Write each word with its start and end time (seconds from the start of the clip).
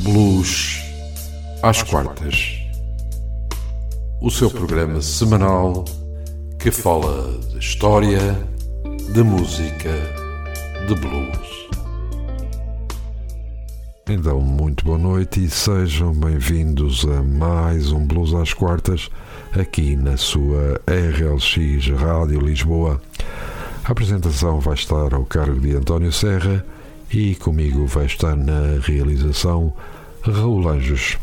Blues 0.00 0.82
às 1.62 1.82
quartas. 1.82 2.58
O 4.20 4.30
seu 4.30 4.50
programa 4.50 5.00
semanal 5.00 5.84
que 6.58 6.70
fala 6.70 7.38
de 7.50 7.58
história, 7.58 8.20
de 9.12 9.22
música, 9.22 9.90
de 10.86 10.94
blues. 10.94 11.68
Então, 14.08 14.40
muito 14.40 14.84
boa 14.84 14.98
noite 14.98 15.44
e 15.44 15.50
sejam 15.50 16.12
bem-vindos 16.12 17.04
a 17.06 17.22
mais 17.22 17.90
um 17.90 18.06
Blues 18.06 18.34
às 18.34 18.52
Quartas 18.52 19.08
aqui 19.58 19.96
na 19.96 20.16
sua 20.16 20.80
RLX 20.86 21.88
Rádio 21.98 22.40
Lisboa. 22.40 23.00
A 23.84 23.92
apresentação 23.92 24.60
vai 24.60 24.74
estar 24.74 25.14
ao 25.14 25.24
cargo 25.24 25.58
de 25.58 25.74
António 25.74 26.12
Serra 26.12 26.64
e 27.10 27.34
comigo 27.36 27.86
vai 27.86 28.06
estar 28.06 28.36
na 28.36 28.80
realização 28.82 29.72
Raul 30.22 30.68
Anjos. 30.68 31.16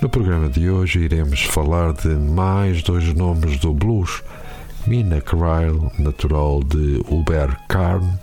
No 0.00 0.08
programa 0.08 0.48
de 0.48 0.70
hoje 0.70 1.00
iremos 1.00 1.42
falar 1.44 1.92
de 1.92 2.08
mais 2.08 2.82
dois 2.82 3.12
nomes 3.14 3.58
do 3.58 3.72
blues: 3.72 4.22
Mina 4.86 5.20
Cryle, 5.20 5.90
natural 5.98 6.62
de 6.64 7.02
Uberkarn, 7.08 8.18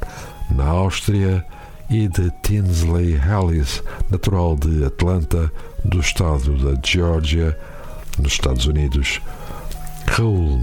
na 0.49 0.65
Áustria, 0.65 1.45
e 1.89 2.07
de 2.07 2.31
Tinsley 2.41 3.15
Hallis, 3.15 3.83
natural 4.09 4.55
de 4.55 4.83
Atlanta, 4.83 5.51
do 5.85 5.99
estado 5.99 6.57
da 6.57 6.79
Geórgia, 6.83 7.57
nos 8.17 8.33
Estados 8.33 8.65
Unidos. 8.65 9.21
Raul, 10.07 10.59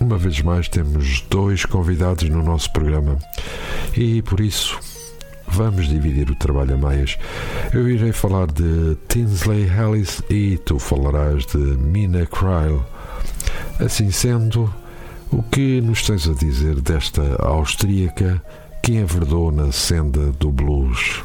uma 0.00 0.18
vez 0.18 0.40
mais 0.42 0.68
temos 0.68 1.22
dois 1.30 1.64
convidados 1.64 2.28
no 2.28 2.42
nosso 2.42 2.70
programa 2.72 3.18
e 3.96 4.22
por 4.22 4.40
isso 4.40 4.78
vamos 5.52 5.88
dividir 5.88 6.30
o 6.30 6.34
trabalho 6.34 6.74
a 6.74 6.76
meias. 6.76 7.18
Eu 7.72 7.88
irei 7.88 8.12
falar 8.12 8.46
de 8.46 8.96
Tinsley 9.08 9.66
Hallis 9.66 10.22
e 10.30 10.58
tu 10.58 10.78
falarás 10.78 11.46
de 11.46 11.58
Mina 11.58 12.26
Cryle. 12.26 12.82
Assim 13.78 14.10
sendo, 14.10 14.72
o 15.30 15.42
que 15.42 15.80
nos 15.80 16.02
tens 16.02 16.28
a 16.28 16.34
dizer 16.34 16.80
desta 16.80 17.22
austríaca 17.42 18.42
que 18.82 18.92
enverdou 18.92 19.50
na 19.50 19.72
senda 19.72 20.32
do 20.32 20.50
blues? 20.50 21.22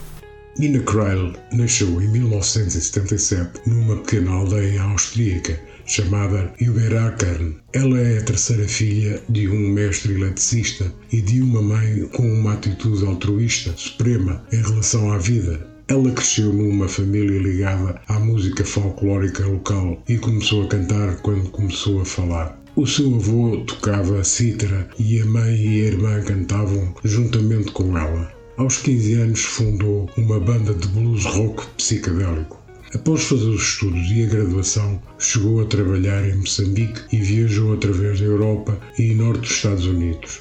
Mina 0.58 0.80
Cryle 0.80 1.36
nasceu 1.52 2.02
em 2.02 2.08
1977 2.08 3.62
numa 3.68 3.98
pequena 3.98 4.32
aldeia 4.32 4.84
austríaca 4.84 5.60
chamada 5.86 6.54
Überakern. 6.60 7.56
Ela 7.74 8.00
é 8.00 8.18
a 8.18 8.24
terceira 8.24 8.68
filha 8.68 9.22
de 9.30 9.48
um 9.48 9.70
mestre 9.70 10.14
eletricista 10.14 10.92
e 11.12 11.22
de 11.22 11.42
uma 11.42 11.62
mãe 11.62 12.08
com 12.14 12.28
uma 12.28 12.54
atitude 12.54 13.06
altruísta 13.06 13.74
suprema 13.78 14.44
em 14.52 14.62
relação 14.62 15.12
à 15.12 15.18
vida. 15.18 15.66
Ela 15.88 16.12
cresceu 16.12 16.52
numa 16.52 16.88
família 16.88 17.40
ligada 17.40 18.02
à 18.08 18.20
música 18.20 18.66
folclórica 18.66 19.46
local 19.46 20.02
e 20.10 20.18
começou 20.18 20.64
a 20.64 20.68
cantar 20.68 21.18
quando 21.18 21.52
começou 21.52 22.02
a 22.02 22.06
falar. 22.06 22.60
O 22.76 22.88
seu 22.88 23.16
avô 23.16 23.64
tocava 23.66 24.24
cítara 24.24 24.90
e 24.98 25.22
a 25.22 25.26
mãe 25.26 25.56
e 25.56 25.82
a 25.84 25.86
irmã 25.86 26.22
cantavam 26.24 26.94
juntamente 27.04 27.72
com 27.72 27.98
ela. 27.98 28.34
Aos 28.58 28.78
15 28.80 29.14
anos 29.14 29.42
fundou 29.42 30.10
uma 30.18 30.40
banda 30.40 30.74
de 30.74 30.88
blues 30.88 31.24
rock 31.26 31.68
psicadélico. 31.78 32.65
Após 32.96 33.26
fazer 33.26 33.50
os 33.50 33.62
estudos 33.62 34.10
e 34.10 34.24
a 34.24 34.28
graduação, 34.28 35.02
chegou 35.20 35.62
a 35.62 35.66
trabalhar 35.66 36.26
em 36.26 36.38
Moçambique 36.38 37.02
e 37.12 37.20
viajou 37.20 37.74
através 37.74 38.22
da 38.22 38.26
Europa 38.26 38.80
e 38.98 39.14
norte 39.14 39.42
dos 39.42 39.52
Estados 39.52 39.86
Unidos. 39.86 40.40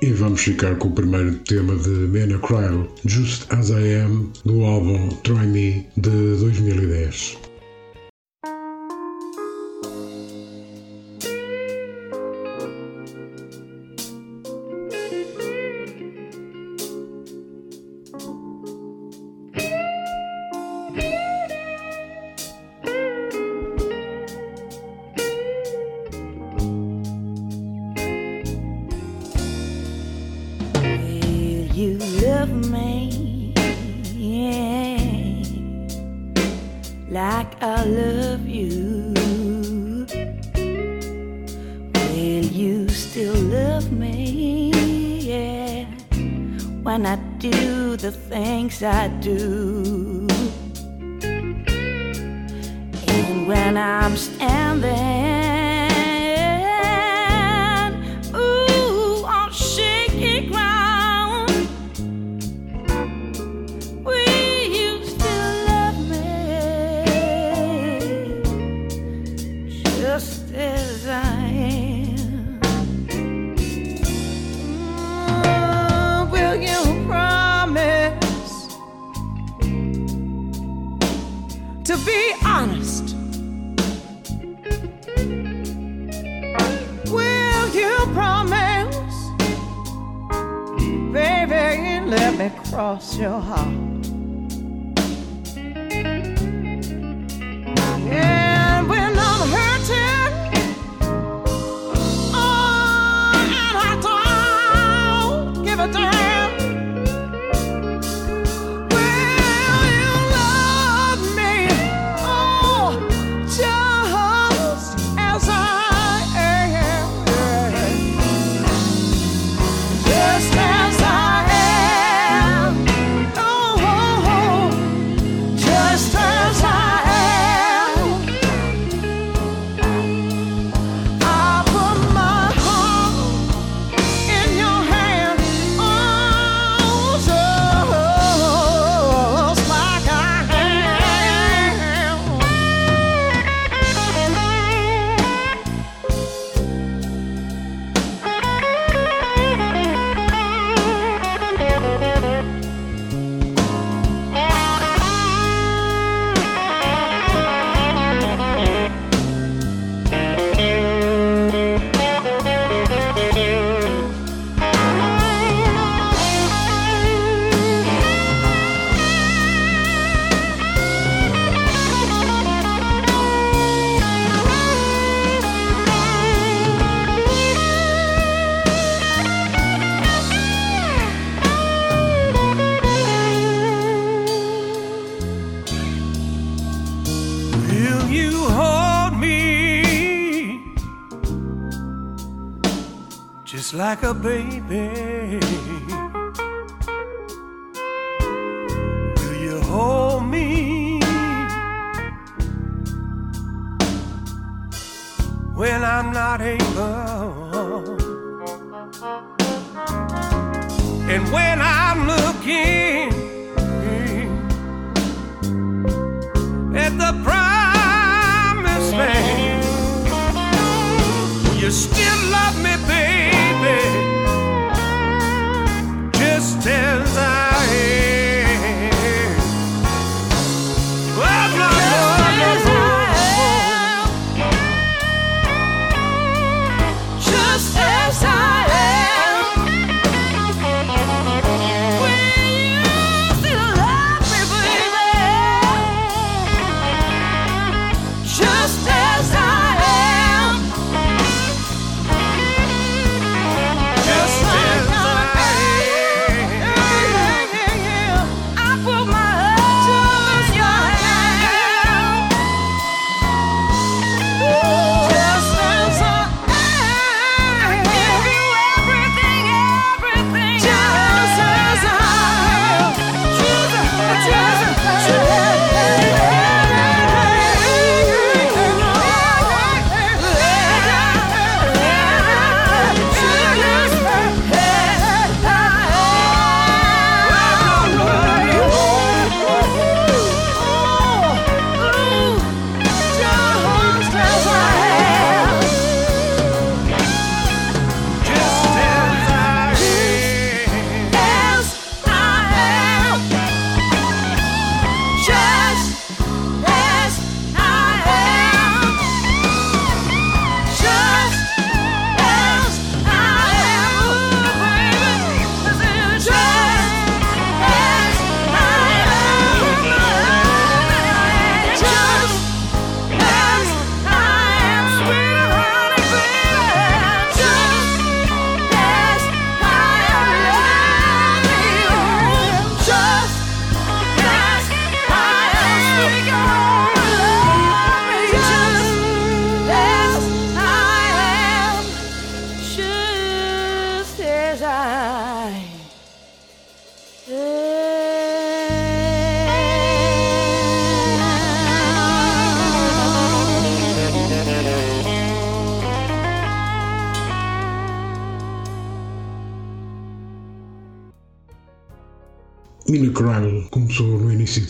E 0.00 0.06
vamos 0.06 0.40
ficar 0.40 0.76
com 0.76 0.88
o 0.88 0.94
primeiro 0.94 1.34
tema 1.40 1.76
de 1.76 1.90
Mena 1.90 2.38
Cryle, 2.38 2.88
Just 3.04 3.44
As 3.50 3.68
I 3.68 3.96
Am, 4.06 4.32
do 4.42 4.64
álbum 4.64 5.10
Try 5.22 5.46
Me 5.46 5.86
de 5.98 6.10
2010. 6.38 7.49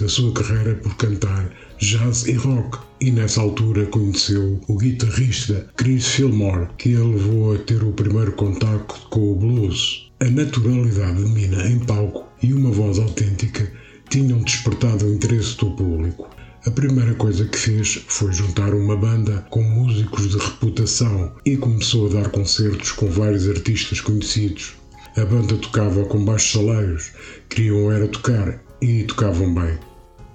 Da 0.00 0.08
sua 0.08 0.32
carreira 0.32 0.74
por 0.76 0.96
cantar 0.96 1.50
jazz 1.78 2.26
e 2.26 2.32
rock 2.32 2.78
e 3.02 3.10
nessa 3.10 3.42
altura 3.42 3.84
conheceu 3.86 4.58
o 4.66 4.78
guitarrista 4.78 5.68
Chris 5.76 6.06
Fillmore, 6.06 6.68
que 6.78 6.96
a 6.96 7.00
levou 7.00 7.54
a 7.54 7.58
ter 7.58 7.82
o 7.82 7.92
primeiro 7.92 8.32
contacto 8.32 8.94
com 9.10 9.32
o 9.32 9.36
blues. 9.36 10.10
A 10.20 10.24
naturalidade 10.24 11.22
de 11.22 11.30
Mina 11.30 11.66
em 11.66 11.78
palco 11.80 12.26
e 12.42 12.54
uma 12.54 12.70
voz 12.70 12.98
autêntica 12.98 13.70
tinham 14.08 14.40
despertado 14.40 15.06
o 15.06 15.14
interesse 15.14 15.56
do 15.58 15.70
público. 15.72 16.28
A 16.66 16.70
primeira 16.70 17.14
coisa 17.14 17.44
que 17.46 17.58
fez 17.58 18.02
foi 18.08 18.32
juntar 18.32 18.74
uma 18.74 18.96
banda 18.96 19.46
com 19.50 19.62
músicos 19.62 20.30
de 20.30 20.38
reputação 20.38 21.34
e 21.44 21.56
começou 21.56 22.08
a 22.08 22.20
dar 22.20 22.30
concertos 22.30 22.92
com 22.92 23.08
vários 23.10 23.48
artistas 23.48 24.00
conhecidos. 24.00 24.74
A 25.16 25.24
banda 25.24 25.56
tocava 25.56 26.04
com 26.04 26.24
baixos 26.24 26.52
salários, 26.52 27.12
queriam 27.48 27.90
era 27.90 28.08
tocar 28.08 28.62
e 28.80 29.04
tocavam 29.04 29.54
bem. 29.54 29.89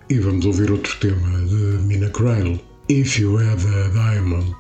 E 0.08 0.20
vamos 0.20 0.46
ouvir 0.46 0.70
outro 0.70 0.96
tema 1.00 1.40
de 1.48 1.84
Mina 1.84 2.08
Cryle, 2.12 2.62
If 2.88 3.18
You 3.18 3.40
Had 3.40 3.58
a 3.66 3.88
Diamond, 3.90 4.56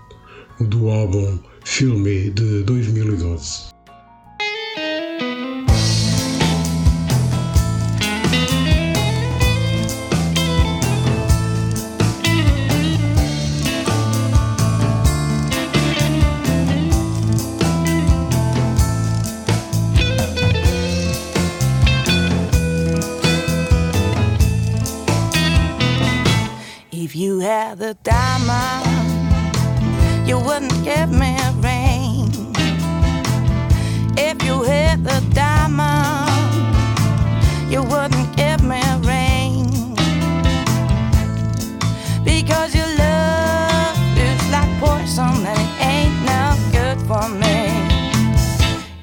do 0.59 0.89
álbum 0.89 1.37
Filme 1.63 2.31
de 2.31 2.63
2012. 2.63 3.74
Had 27.57 27.77
the 27.77 27.95
diamond, 28.03 28.85
you 30.27 30.37
wouldn't 30.37 30.77
give 30.83 31.09
me 31.09 31.31
a 31.47 31.51
ring. 31.67 32.29
If 34.17 34.43
you 34.43 34.63
had 34.63 35.05
the 35.05 35.19
diamond, 35.33 36.29
you 37.71 37.81
wouldn't 37.81 38.29
give 38.35 38.61
me 38.71 38.79
a 38.93 38.97
ring. 39.13 39.67
Because 42.31 42.75
your 42.79 42.91
love 43.05 43.97
is 44.29 44.41
like 44.55 44.71
poison 44.83 45.35
and 45.51 45.59
it 45.65 45.73
ain't 45.93 46.17
no 46.31 46.43
good 46.77 46.99
for 47.09 47.25
me. 47.41 47.59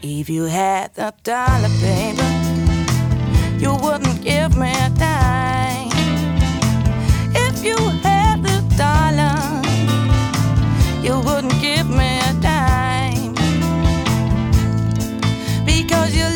If 0.02 0.28
you 0.28 0.44
had 0.44 0.94
the 0.94 1.14
dollar, 1.22 1.72
baby, 1.80 2.28
you 3.62 3.72
wouldn't 3.82 4.20
give 4.22 4.58
me 4.58 4.72
a 4.86 4.90
dime. 4.90 5.61
Dollar, 8.82 9.38
you 11.06 11.14
wouldn't 11.26 11.58
give 11.60 11.88
me 11.88 12.10
a 12.30 12.32
dime. 12.48 13.34
Because 15.64 16.10
your 16.20 16.32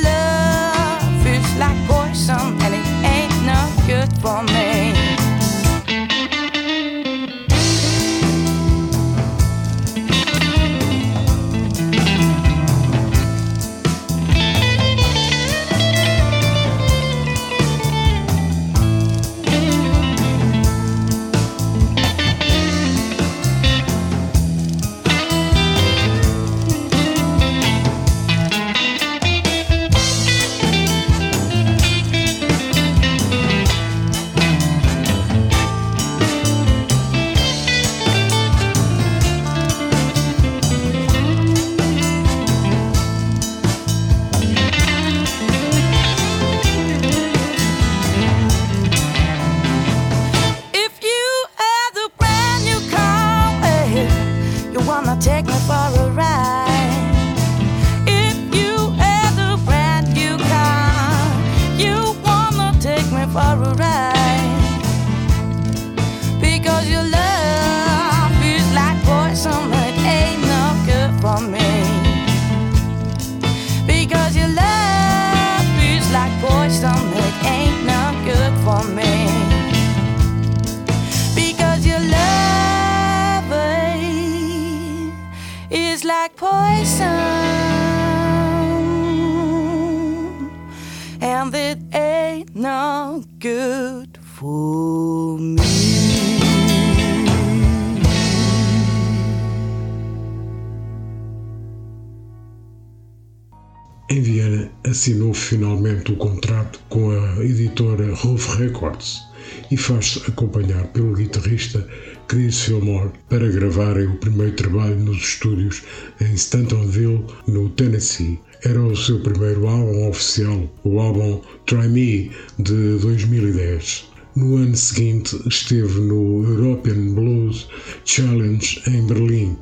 acompanhar 110.28 110.86
pelo 110.88 111.14
guitarrista 111.14 111.86
Chris 112.28 112.62
Fillmore 112.62 113.10
para 113.28 113.48
gravarem 113.48 114.06
o 114.06 114.16
primeiro 114.16 114.52
trabalho 114.54 114.98
nos 114.98 115.18
estúdios 115.18 115.82
em 116.20 116.34
Stantonville, 116.34 117.24
no 117.46 117.68
Tennessee. 117.70 118.40
Era 118.64 118.82
o 118.82 118.96
seu 118.96 119.20
primeiro 119.20 119.68
álbum 119.68 120.08
oficial, 120.08 120.68
o 120.82 120.98
álbum 120.98 121.40
Try 121.66 121.88
Me 121.88 122.30
de 122.58 122.98
2010. 122.98 124.15
No 124.36 124.56
ano 124.56 124.76
seguinte, 124.76 125.34
esteve 125.48 125.98
no 125.98 126.44
European 126.44 127.14
Blues 127.14 127.66
Challenge 128.04 128.82
em 128.86 129.06
Berlim 129.06 129.56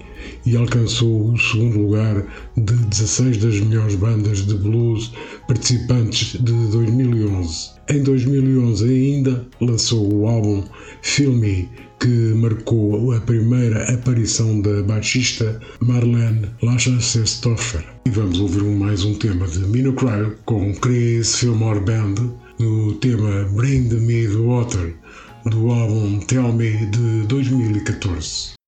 e 0.45 0.57
alcançou 0.57 1.31
o 1.31 1.39
segundo 1.39 1.79
lugar 1.79 2.27
de 2.57 2.75
16 2.75 3.37
das 3.37 3.61
melhores 3.61 3.95
bandas 3.95 4.45
de 4.45 4.55
blues 4.55 5.13
participantes 5.47 6.33
de 6.43 6.53
2011. 6.73 7.71
Em 7.89 8.03
2011 8.03 8.85
ainda 8.85 9.47
lançou 9.61 10.13
o 10.13 10.27
álbum 10.27 10.65
Filme, 11.03 11.69
que 12.01 12.35
marcou 12.35 13.13
a 13.13 13.21
primeira 13.21 13.85
aparição 13.95 14.61
da 14.61 14.83
baixista 14.83 15.61
Marlene 15.79 16.51
Lachacestoffer. 16.61 17.85
E 18.07 18.11
vamos 18.11 18.41
ouvir 18.41 18.65
mais 18.65 19.05
um 19.05 19.15
tema 19.15 19.47
de 19.47 19.61
Minocryle 19.61 20.33
com 20.45 20.75
Chris 20.75 21.37
Fillmore 21.37 21.79
Band 21.79 22.43
no 22.59 22.95
tema 22.95 23.45
Bring 23.55 23.93
Me 24.01 24.27
the 24.27 24.37
Water 24.37 24.95
do 25.45 25.73
álbum 25.73 26.21
Tell 26.21 26.53
Me 26.53 26.87
de 26.87 27.27
2014. 27.27 28.64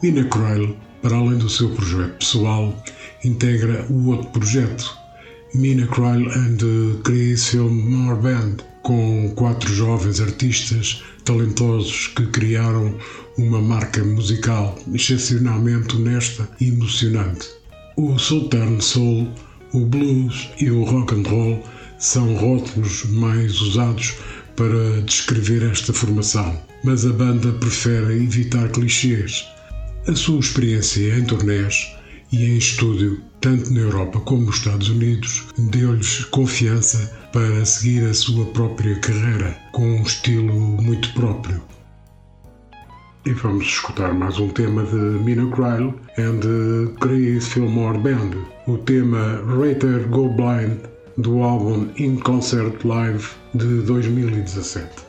Mina 0.00 0.22
Croyle, 0.28 0.76
para 1.02 1.16
além 1.16 1.38
do 1.38 1.50
seu 1.50 1.70
projeto 1.70 2.18
pessoal, 2.18 2.72
integra 3.24 3.84
o 3.90 4.10
outro 4.10 4.30
projeto, 4.30 4.96
Mina 5.52 5.88
Croyle 5.88 6.28
and 6.28 6.56
the 6.56 7.02
Chris 7.02 7.48
Fillmore 7.48 8.22
Band, 8.22 8.58
com 8.84 9.32
quatro 9.34 9.74
jovens 9.74 10.20
artistas 10.20 11.02
talentosos 11.24 12.06
que 12.14 12.24
criaram 12.28 12.96
uma 13.38 13.60
marca 13.60 14.04
musical 14.04 14.78
excepcionalmente 14.94 15.96
honesta 15.96 16.48
e 16.60 16.68
emocionante. 16.68 17.48
O 17.96 18.16
Southern 18.20 18.80
Soul, 18.80 19.28
o 19.72 19.80
blues 19.80 20.48
e 20.60 20.70
o 20.70 20.84
rock 20.84 21.12
and 21.12 21.28
roll 21.28 21.64
são 21.98 22.36
rótulos 22.36 23.04
mais 23.06 23.60
usados 23.60 24.14
para 24.54 25.02
descrever 25.02 25.68
esta 25.68 25.92
formação, 25.92 26.56
mas 26.84 27.04
a 27.04 27.12
banda 27.12 27.50
prefere 27.54 28.22
evitar 28.22 28.68
clichês. 28.68 29.44
A 30.08 30.14
sua 30.14 30.40
experiência 30.40 31.18
em 31.18 31.22
turnés 31.22 31.94
e 32.32 32.46
em 32.46 32.56
estúdio, 32.56 33.20
tanto 33.42 33.70
na 33.74 33.80
Europa 33.80 34.18
como 34.20 34.46
nos 34.46 34.56
Estados 34.56 34.88
Unidos, 34.88 35.44
deu-lhes 35.58 36.24
confiança 36.24 37.14
para 37.30 37.62
seguir 37.66 38.08
a 38.08 38.14
sua 38.14 38.46
própria 38.46 38.98
carreira 39.00 39.54
com 39.72 39.82
um 39.82 40.02
estilo 40.02 40.54
muito 40.54 41.12
próprio. 41.12 41.62
E 43.26 43.32
vamos 43.34 43.66
escutar 43.66 44.14
mais 44.14 44.38
um 44.38 44.48
tema 44.48 44.82
de 44.84 44.94
Mina 44.94 45.46
Cryle 45.54 45.92
and 46.16 46.94
Chris 47.00 47.48
Fillmore 47.48 47.98
Band, 47.98 48.30
o 48.66 48.78
tema 48.78 49.42
Rater 49.58 50.08
Go 50.08 50.30
Blind 50.30 50.78
do 51.18 51.42
álbum 51.42 51.86
In 51.98 52.16
Concert 52.16 52.82
Live 52.82 53.28
de 53.52 53.82
2017. 53.82 55.07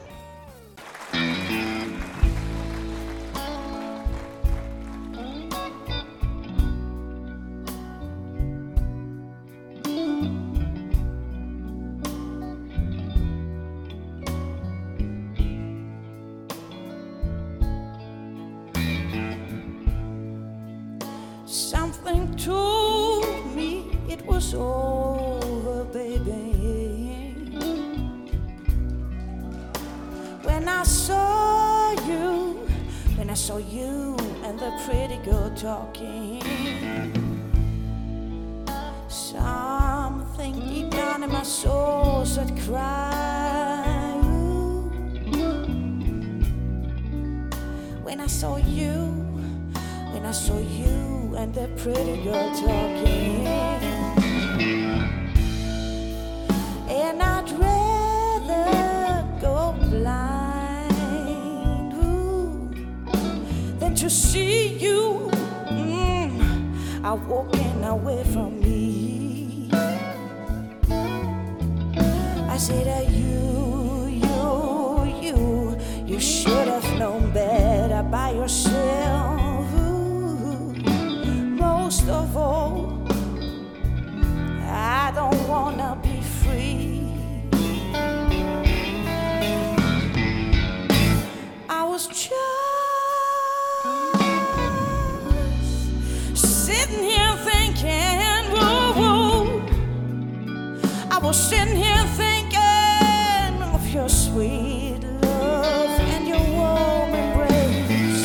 I 101.20 101.22
was 101.22 101.50
sitting 101.50 101.76
here 101.76 102.06
thinking 102.16 103.62
of 103.62 103.86
your 103.94 104.08
sweet 104.08 105.00
love 105.22 106.00
and 106.16 106.26
your 106.26 106.40
warm 106.40 107.14
embrace. 107.14 108.24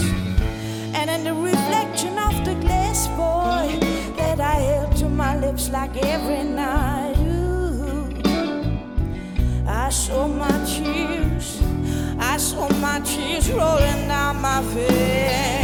And 0.95 1.11
in 1.11 1.25
the 1.25 1.35
reflection 1.35 2.17
of 2.17 2.45
the 2.45 2.55
glass 2.55 3.09
boy 3.09 3.81
that 4.17 4.39
I 4.39 4.55
held 4.71 4.95
to 4.99 5.09
my 5.09 5.37
lips 5.41 5.71
like 5.71 5.97
every 6.05 6.45
night. 6.45 7.17
Ooh, 7.19 8.15
I 9.67 9.91
saw 9.91 10.29
my 10.29 10.57
tears, 10.65 11.61
I 12.21 12.37
saw 12.37 12.69
my 12.75 13.01
tears 13.01 13.51
rolling 13.51 14.07
down 14.07 14.41
my 14.41 14.63
face. 14.73 15.64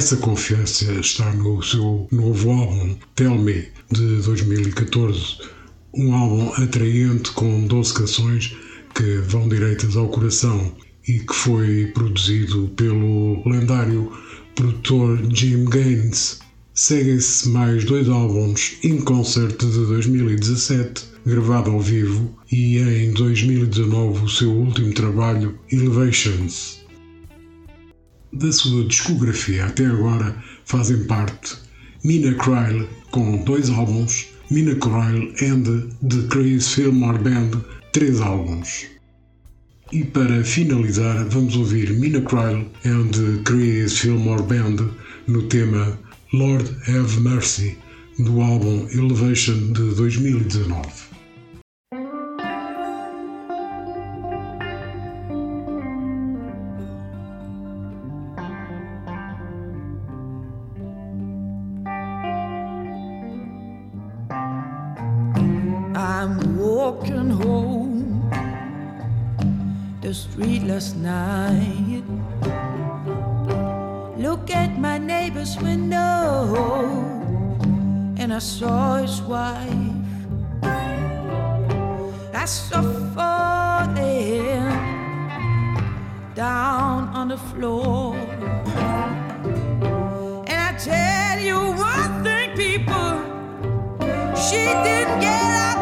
Essa 0.00 0.16
confiança 0.16 0.90
está 0.94 1.30
no 1.34 1.62
seu 1.62 2.08
novo 2.10 2.50
álbum, 2.50 2.96
Tell 3.14 3.34
Me, 3.36 3.68
de 3.92 4.22
2014. 4.22 5.36
Um 5.94 6.14
álbum 6.14 6.50
atraente 6.54 7.30
com 7.32 7.66
12 7.66 7.92
canções 7.92 8.56
que 8.94 9.18
vão 9.18 9.46
direitas 9.46 9.98
ao 9.98 10.08
coração 10.08 10.74
e 11.06 11.18
que 11.18 11.34
foi 11.34 11.90
produzido 11.92 12.72
pelo 12.76 13.46
lendário 13.46 14.10
produtor 14.54 15.20
Jim 15.34 15.66
Gaines. 15.66 16.38
Seguem-se 16.72 17.50
mais 17.50 17.84
dois 17.84 18.08
álbuns 18.08 18.78
In 18.82 19.02
Concert 19.02 19.58
de 19.58 19.84
2017, 19.84 21.04
gravado 21.26 21.72
ao 21.72 21.80
vivo, 21.80 22.38
e 22.50 22.78
em 22.78 23.12
2019 23.12 24.24
o 24.24 24.28
seu 24.30 24.50
último 24.50 24.94
trabalho, 24.94 25.58
Elevations. 25.70 26.79
Da 28.32 28.52
sua 28.52 28.84
discografia 28.84 29.66
até 29.66 29.86
agora 29.86 30.36
fazem 30.64 31.04
parte 31.04 31.56
Mina 32.04 32.32
Cryle, 32.34 32.88
com 33.10 33.44
dois 33.44 33.68
álbuns, 33.68 34.28
Mina 34.50 34.74
Cryle 34.76 35.34
and 35.42 35.64
The 36.08 36.28
Chris 36.28 36.72
Fillmore 36.72 37.18
Band, 37.18 37.60
três 37.92 38.20
álbuns. 38.20 38.86
E 39.92 40.04
para 40.04 40.44
finalizar, 40.44 41.28
vamos 41.28 41.56
ouvir 41.56 41.90
Mina 41.90 42.20
Cryle 42.20 42.70
and 42.86 43.08
The 43.08 43.42
Chris 43.44 43.98
Fillmore 43.98 44.44
Band 44.44 44.76
no 45.26 45.42
tema 45.48 45.98
Lord 46.32 46.70
Have 46.86 47.20
Mercy, 47.20 47.76
do 48.18 48.40
álbum 48.40 48.86
Elevation 48.92 49.72
de 49.72 49.94
2019. 49.94 51.09
Last 70.80 70.96
night. 70.96 72.04
Look 74.16 74.50
at 74.50 74.78
my 74.78 74.96
neighbor's 74.96 75.58
window, 75.58 76.56
and 78.16 78.32
I 78.32 78.38
saw 78.38 78.96
his 78.96 79.20
wife. 79.20 80.06
I 82.32 82.46
saw 82.46 82.80
falling 83.14 84.72
down 86.34 87.08
on 87.18 87.28
the 87.28 87.40
floor. 87.50 88.16
And 90.48 90.60
I 90.70 90.72
tell 90.78 91.38
you 91.48 91.58
one 91.92 92.24
thing, 92.24 92.56
people. 92.56 93.12
She 94.34 94.64
didn't 94.86 95.20
get 95.20 95.52
up 95.68 95.79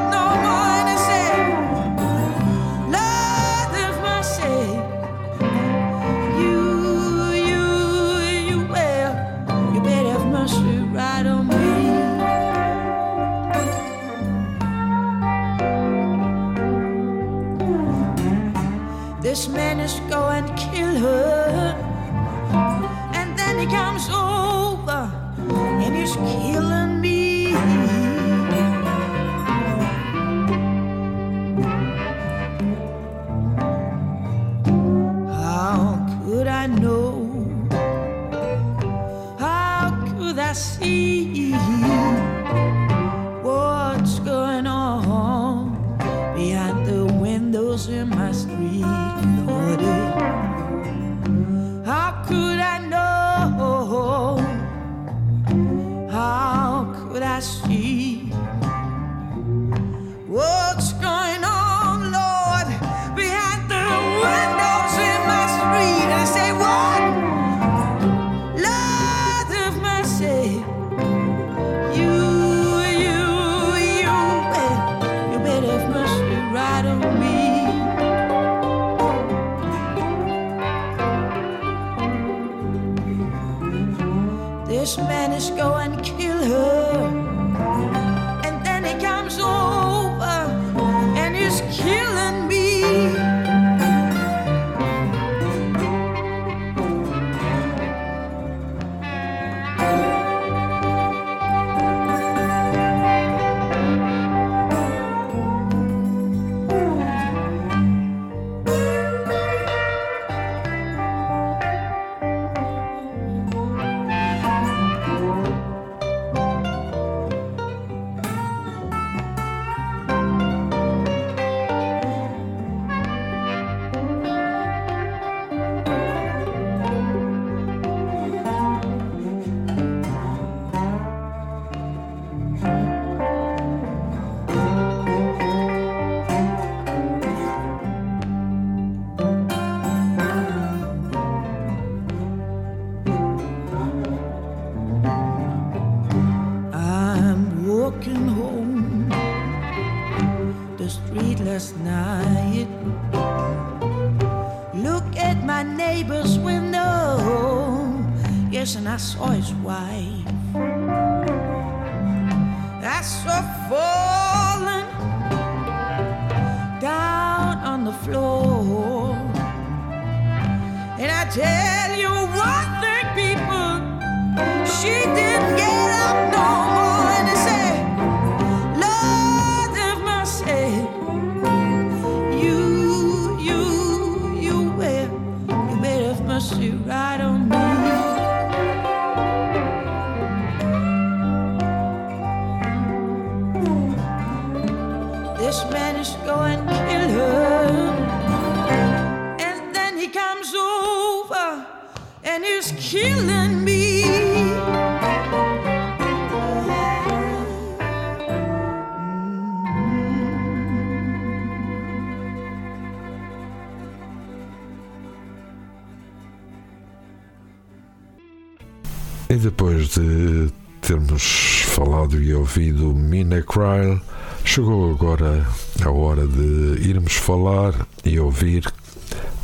depois 219.36 219.88
de 219.88 220.50
termos 220.80 221.62
falado 221.66 222.20
e 222.20 222.32
ouvido 222.32 222.94
Mina 222.94 223.42
Cryle, 223.42 224.00
chegou 224.44 224.90
agora 224.90 225.46
a 225.84 225.90
hora 225.90 226.26
de 226.26 226.88
irmos 226.88 227.14
falar 227.14 227.74
e 228.04 228.18
ouvir 228.18 228.64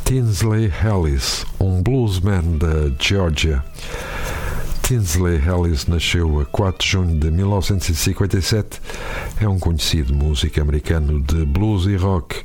Tinsley 0.03 0.71
Ellis, 0.83 1.45
um 1.59 1.83
bluesman 1.83 2.57
da 2.57 2.91
Georgia. 2.99 3.63
Tinsley 4.81 5.39
Ellis 5.39 5.85
nasceu 5.85 6.39
a 6.39 6.45
4 6.45 6.83
de 6.83 6.91
junho 6.91 7.19
de 7.19 7.29
1957. 7.29 8.81
É 9.39 9.47
um 9.47 9.59
conhecido 9.59 10.13
músico 10.13 10.61
americano 10.61 11.21
de 11.21 11.45
blues 11.45 11.85
e 11.85 11.95
rock 11.95 12.43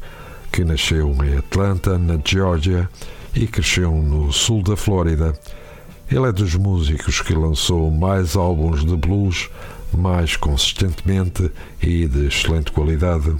que 0.52 0.64
nasceu 0.64 1.14
em 1.24 1.38
Atlanta, 1.38 1.96
na 1.96 2.18
Georgia, 2.24 2.88
e 3.34 3.46
cresceu 3.46 3.92
no 3.92 4.32
sul 4.32 4.62
da 4.62 4.76
Flórida. 4.76 5.38
Ele 6.10 6.26
é 6.26 6.32
dos 6.32 6.56
músicos 6.56 7.20
que 7.20 7.32
lançou 7.32 7.88
mais 7.88 8.34
álbuns 8.34 8.84
de 8.84 8.96
blues, 8.96 9.48
mais 9.96 10.36
consistentemente 10.36 11.52
e 11.80 12.08
de 12.08 12.26
excelente 12.26 12.72
qualidade. 12.72 13.32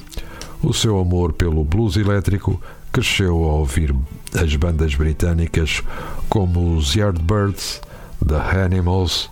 O 0.62 0.72
seu 0.72 1.00
amor 1.00 1.32
pelo 1.32 1.64
blues 1.64 1.96
elétrico 1.96 2.62
cresceu 2.92 3.42
ao 3.42 3.58
ouvir 3.58 3.92
as 4.40 4.54
bandas 4.54 4.94
britânicas 4.94 5.82
como 6.28 6.76
os 6.76 6.94
Yardbirds, 6.94 7.80
The 8.24 8.64
Animals, 8.64 9.28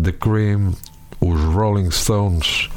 The 0.00 0.12
Cream, 0.12 0.74
os 1.18 1.40
Rolling 1.40 1.90
Stones. 1.90 2.68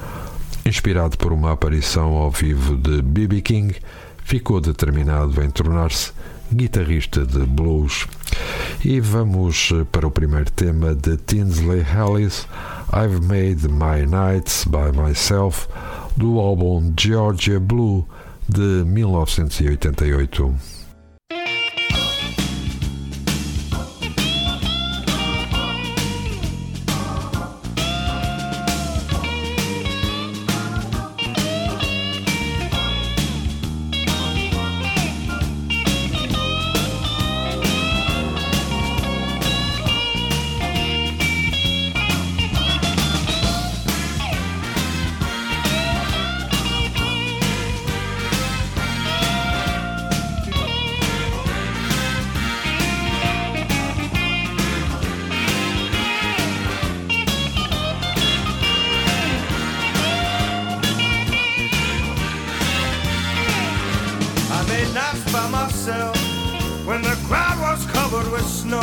Inspirado 0.65 1.17
por 1.17 1.34
uma 1.34 1.51
aparição 1.51 2.13
ao 2.13 2.32
vivo 2.32 2.78
de 2.78 3.01
B.B. 3.01 3.41
King, 3.41 3.75
ficou 4.23 4.62
determinado 4.62 5.43
em 5.43 5.49
tornar-se 5.49 6.13
guitarrista 6.54 7.25
de 7.25 7.39
blues. 7.39 8.08
E 8.84 9.00
vamos 9.00 9.71
para 9.91 10.08
o 10.08 10.12
primeiro 10.12 10.52
tema 10.52 10.93
de 10.93 11.17
Tinsley 11.17 11.80
Ellis, 11.82 12.48
I've 12.93 13.19
Made 13.21 13.67
My 13.67 14.06
Nights 14.06 14.65
by 14.65 14.91
Myself, 14.95 15.67
do 16.15 16.39
álbum 16.39 16.93
Georgia 16.95 17.60
Blue 17.60 18.06
de 18.48 18.84
1988. 18.86 20.74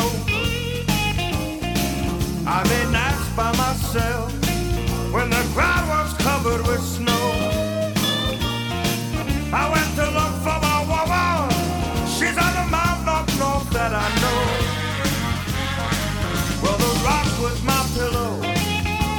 Snow. 0.09 0.43
I 2.45 2.63
made 2.67 2.91
nights 2.91 3.29
by 3.35 3.51
myself 3.57 4.31
when 5.13 5.29
the 5.29 5.43
ground 5.53 5.87
was 5.89 6.13
covered 6.17 6.65
with 6.67 6.81
snow. 6.81 7.25
I 9.53 9.69
went 9.71 9.89
to 9.99 10.05
look 10.17 10.33
for 10.45 10.57
my 10.67 10.79
woman. 10.91 11.49
She's 12.07 12.37
on 12.37 12.53
the 12.59 12.65
mountain 12.71 13.09
up 13.09 13.27
north 13.39 13.69
that 13.71 13.93
I 13.93 14.07
know. 14.21 14.41
Well, 16.61 16.77
the 16.77 16.93
rock 17.05 17.29
was 17.41 17.61
my 17.63 17.81
pillow. 17.95 18.33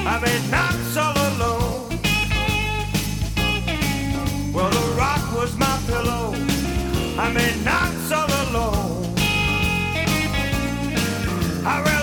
I 0.06 0.18
made 0.20 0.50
nights 0.50 0.83
I 11.66 11.93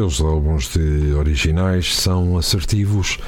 seus 0.00 0.22
álbuns 0.22 0.72
de 0.72 1.12
originais 1.12 1.94
são 1.94 2.38
assertivos 2.38 3.18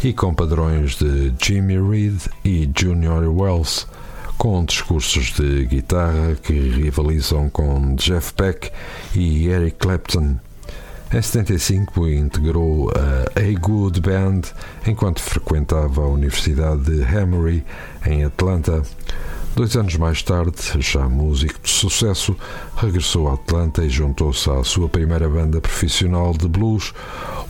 e 0.00 0.12
com 0.12 0.32
padrões 0.32 0.94
de 0.94 1.34
Jimmy 1.42 1.76
Reed 1.76 2.20
e 2.44 2.70
Junior 2.78 3.24
Wells, 3.24 3.84
com 4.38 4.64
discursos 4.64 5.32
de 5.32 5.64
guitarra 5.64 6.36
que 6.40 6.52
rivalizam 6.52 7.50
com 7.50 7.96
Jeff 7.96 8.32
Beck 8.38 8.70
e 9.12 9.48
Eric 9.48 9.78
Clapton. 9.78 10.38
Em 11.12 11.20
75 11.20 12.06
integrou 12.06 12.90
a 12.90 13.40
A 13.40 13.58
Good 13.58 14.00
Band 14.00 14.42
enquanto 14.86 15.20
frequentava 15.20 16.02
a 16.02 16.06
Universidade 16.06 16.82
de 16.84 17.02
Emory 17.12 17.64
em 18.06 18.22
Atlanta. 18.22 18.84
Dois 19.60 19.76
anos 19.76 19.96
mais 19.96 20.22
tarde, 20.22 20.56
já 20.78 21.06
músico 21.06 21.60
de 21.62 21.68
sucesso, 21.68 22.34
regressou 22.78 23.28
a 23.28 23.34
Atlanta 23.34 23.84
e 23.84 23.90
juntou-se 23.90 24.48
à 24.48 24.64
sua 24.64 24.88
primeira 24.88 25.28
banda 25.28 25.60
profissional 25.60 26.32
de 26.32 26.48
blues, 26.48 26.94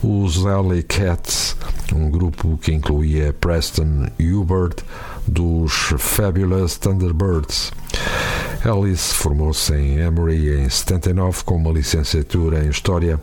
os 0.03 0.45
Alley 0.45 0.83
Cats, 0.83 1.55
um 1.95 2.11
grupo 2.11 2.57
que 2.57 2.73
incluía 2.73 3.31
Preston 3.31 4.07
Hubert 4.19 4.83
dos 5.25 5.71
Fabulous 5.97 6.77
Thunderbirds. 6.77 7.71
Ellis 8.65 9.13
formou-se 9.13 9.73
em 9.73 9.99
Emory 9.99 10.65
em 10.65 10.69
79 10.69 11.45
com 11.45 11.55
uma 11.55 11.71
licenciatura 11.71 12.61
em 12.61 12.69
História. 12.69 13.21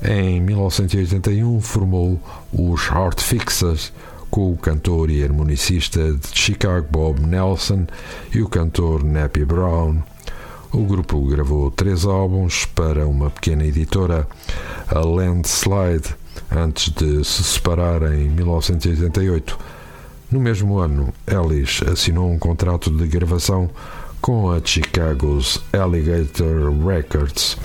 Em 0.00 0.40
1981 0.40 1.60
formou 1.60 2.20
os 2.52 2.86
Heart 2.86 3.20
Fixers 3.20 3.92
com 4.36 4.52
o 4.52 4.56
cantor 4.58 5.10
e 5.10 5.24
harmonicista 5.24 6.12
de 6.12 6.38
Chicago 6.38 6.86
Bob 6.90 7.22
Nelson 7.22 7.86
e 8.34 8.42
o 8.42 8.48
cantor 8.50 9.02
Nappy 9.02 9.46
Brown. 9.46 10.02
O 10.70 10.84
grupo 10.84 11.18
gravou 11.22 11.70
três 11.70 12.04
álbuns 12.04 12.66
para 12.66 13.08
uma 13.08 13.30
pequena 13.30 13.64
editora, 13.64 14.28
a 14.88 14.98
Landslide, 14.98 16.14
antes 16.54 16.92
de 16.92 17.24
se 17.24 17.44
separar 17.44 18.02
em 18.12 18.28
1988. 18.28 19.58
No 20.30 20.38
mesmo 20.38 20.76
ano, 20.76 21.14
Ellis 21.26 21.80
assinou 21.90 22.30
um 22.30 22.38
contrato 22.38 22.90
de 22.90 23.06
gravação 23.06 23.70
com 24.20 24.50
a 24.50 24.60
Chicago's 24.62 25.62
Alligator 25.72 26.74
Records. 26.86 27.56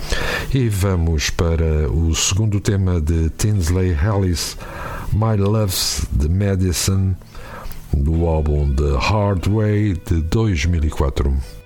E 0.54 0.70
vamos 0.70 1.30
para 1.30 1.92
o 1.92 2.16
segundo 2.16 2.62
tema 2.62 3.02
de 3.02 3.30
Tinsley 3.32 3.90
Ellis, 3.90 4.56
My 5.14 5.36
Love's 5.36 6.08
the 6.18 6.30
Medicine, 6.30 7.18
do 7.94 8.26
álbum 8.26 8.74
The 8.76 8.98
Hard 8.98 9.48
Way 9.48 9.94
de 9.94 10.22
2004. 10.22 11.61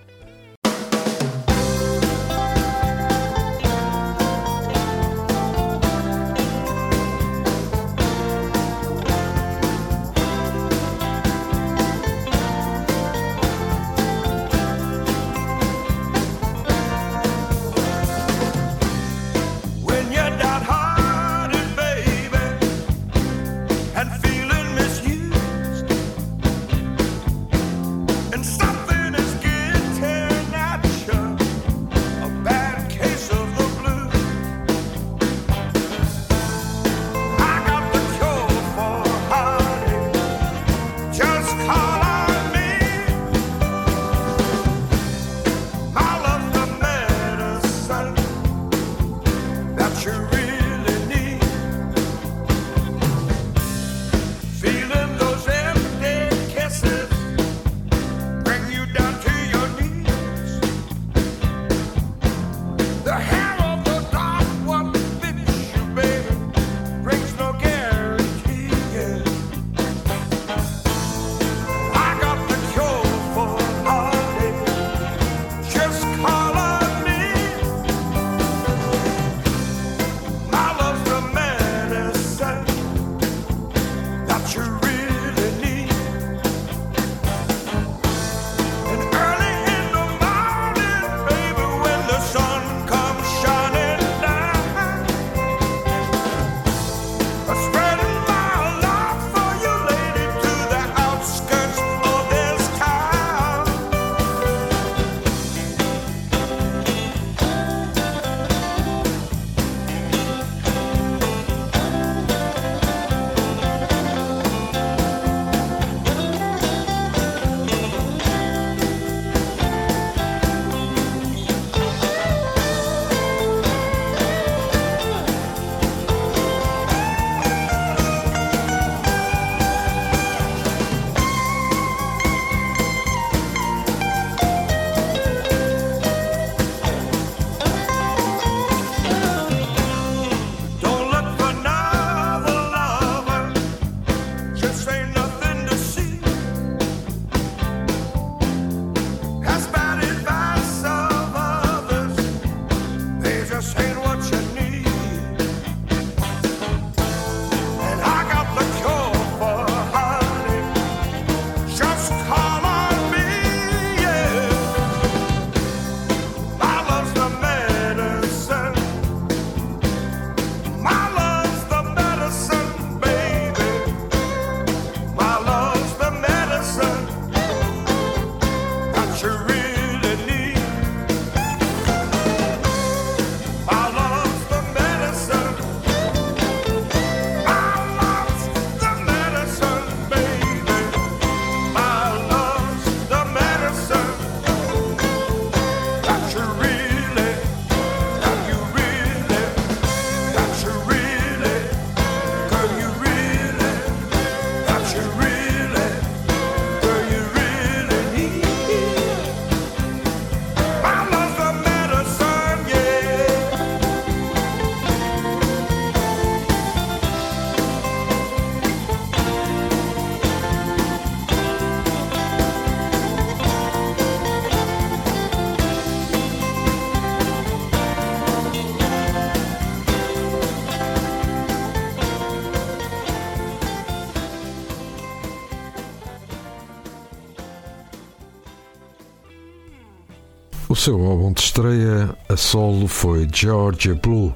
Seu 240.86 241.04
álbum 241.04 241.34
de 241.34 241.42
estreia 241.42 242.16
a 242.30 242.38
solo 242.38 242.88
foi 242.88 243.28
Georgia 243.34 243.96
Blue, 243.96 244.32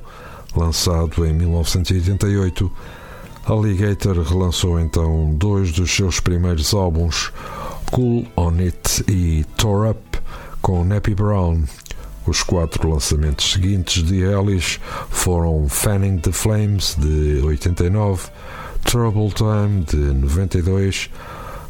lançado 0.55 1.23
em 1.23 1.31
1988. 1.31 2.71
Alligator 3.45 4.19
relançou 4.23 4.79
então 4.79 5.31
dois 5.35 5.71
dos 5.71 5.95
seus 5.95 6.19
primeiros 6.19 6.73
álbuns, 6.73 7.31
Cool 7.91 8.25
On 8.35 8.53
It 8.57 9.03
e 9.07 9.43
Tore 9.57 9.91
Up, 9.91 10.01
com 10.59 10.83
Nappy 10.83 11.13
Brown. 11.13 11.65
Os 12.25 12.41
quatro 12.41 12.89
lançamentos 12.89 13.51
seguintes 13.51 14.01
de 14.01 14.23
Ellis 14.23 14.79
foram 15.11 15.69
Fanning 15.69 16.17
the 16.17 16.31
Flames, 16.31 16.95
de 16.97 17.43
89, 17.45 18.27
Trouble 18.85 19.31
Time, 19.33 19.83
de 19.83 19.97
92, 19.97 21.11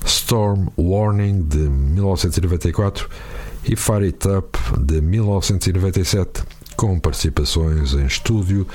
Storm 0.05 0.69
Warning, 0.77 1.41
de 1.41 1.57
1994 1.57 3.09
e 3.69 3.75
Fire 3.75 4.05
It 4.05 4.27
Up 4.27 4.57
de 4.79 4.99
1997, 4.99 6.41
com 6.75 6.99
participações 6.99 7.93
em 7.93 8.03
estúdio 8.03 8.67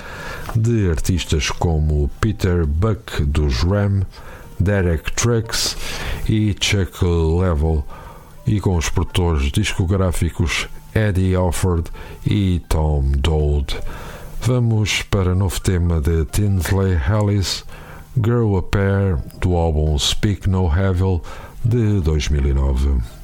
de 0.55 0.89
artistas 0.89 1.51
como 1.51 2.09
Peter 2.21 2.65
Buck 2.65 3.25
dos 3.25 3.65
Ram, 3.65 4.03
Derek 4.61 5.13
Trucks 5.13 5.77
e 6.29 6.55
Chuck 6.61 7.05
Level, 7.05 7.85
e 8.47 8.61
com 8.61 8.77
os 8.77 8.89
produtores 8.89 9.51
discográficos 9.51 10.69
Eddie 10.95 11.35
Alford 11.35 11.91
e 12.25 12.63
Tom 12.69 13.11
Dowd. 13.19 13.77
Vamos 14.43 15.03
para 15.03 15.35
novo 15.35 15.61
tema 15.61 16.01
de 16.01 16.25
Tinsley 16.27 17.01
Ellis, 17.11 17.65
Girl 18.15 18.57
a 18.57 18.63
Pair, 18.63 19.19
do 19.41 19.57
álbum 19.57 19.99
Speak 19.99 20.49
No 20.49 20.71
Evil 20.73 21.21
de 21.65 22.01
2009. 22.01 23.24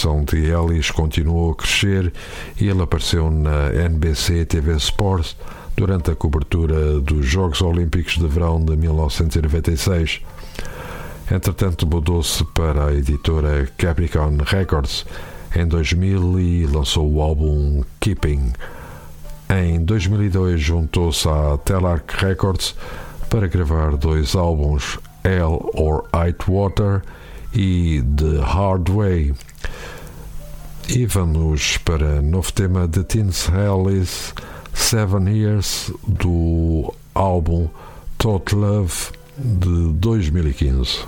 participação 0.00 0.24
de 0.24 0.46
Ellis 0.46 0.90
continuou 0.90 1.52
a 1.52 1.54
crescer 1.54 2.12
e 2.58 2.68
ele 2.68 2.82
apareceu 2.82 3.30
na 3.30 3.70
NBC 3.72 4.46
TV 4.46 4.76
Sports 4.76 5.36
durante 5.76 6.10
a 6.10 6.16
cobertura 6.16 7.00
dos 7.00 7.26
Jogos 7.26 7.60
Olímpicos 7.60 8.16
de 8.16 8.26
Verão 8.26 8.64
de 8.64 8.76
1996. 8.76 10.22
Entretanto, 11.30 11.86
mudou-se 11.86 12.42
para 12.44 12.86
a 12.86 12.94
editora 12.94 13.68
Capricorn 13.76 14.38
Records 14.46 15.04
em 15.54 15.66
2000 15.66 16.40
e 16.40 16.66
lançou 16.66 17.12
o 17.12 17.20
álbum 17.20 17.82
Keeping. 18.00 18.52
Em 19.50 19.84
2002, 19.84 20.60
juntou-se 20.60 21.28
à 21.28 21.58
Telarc 21.58 22.10
Records 22.16 22.74
para 23.28 23.46
gravar 23.46 23.96
dois 23.96 24.34
álbuns, 24.34 24.98
Hell 25.24 25.70
or 25.74 26.04
High 26.14 26.36
Water 26.48 27.02
e 27.52 28.02
The 28.16 28.40
Hard 28.42 28.88
Way. 28.88 29.34
E 30.92 31.06
vamos 31.06 31.76
para 31.78 32.20
novo 32.20 32.52
tema 32.52 32.88
de 32.88 33.04
Teens 33.04 33.48
Hellis, 33.48 34.34
Seven 34.74 35.28
Years, 35.28 35.92
do 36.04 36.92
álbum 37.14 37.68
Total 38.18 38.58
Love 38.58 39.12
de 39.38 39.92
2015. 40.00 41.04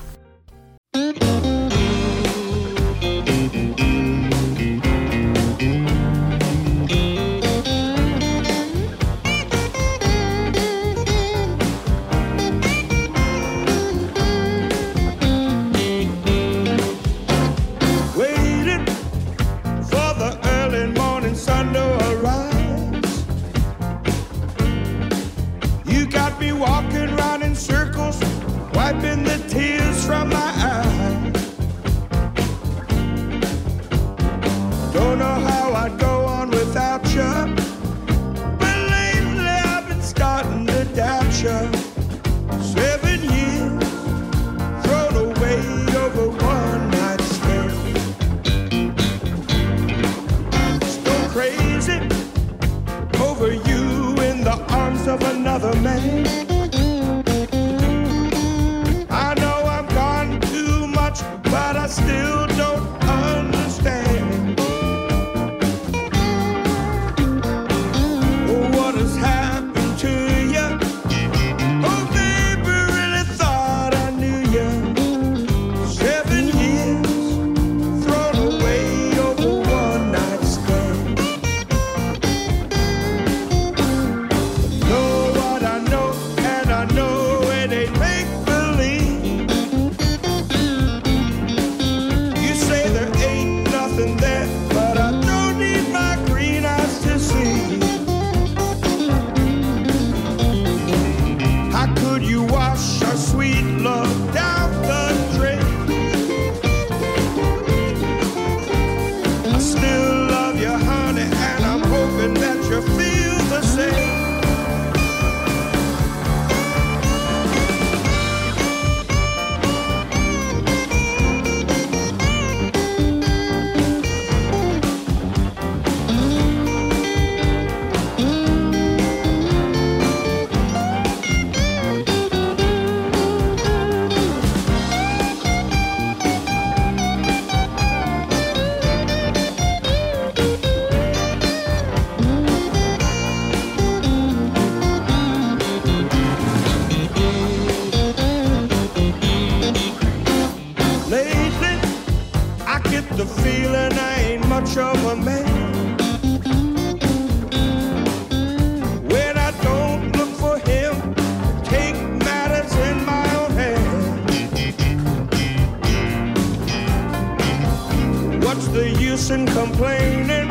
and 169.30 169.46
complaining. 169.48 170.41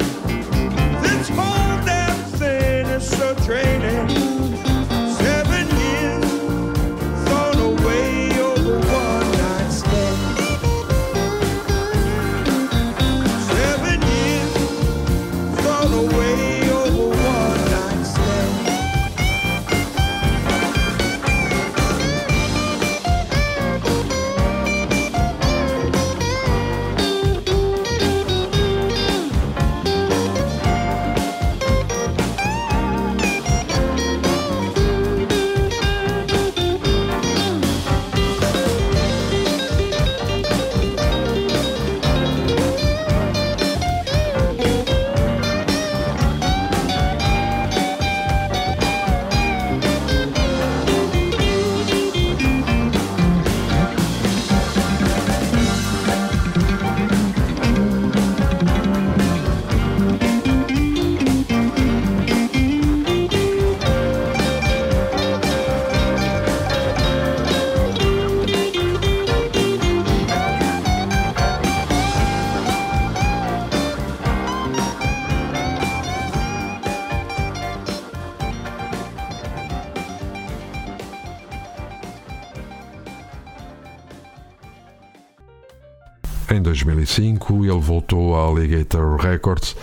ele 87.72 87.80
voltou 87.80 88.36
à 88.36 88.44
Alligator 88.44 89.16
Records 89.16 89.78